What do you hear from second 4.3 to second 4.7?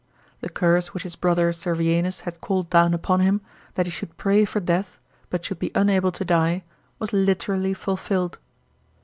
for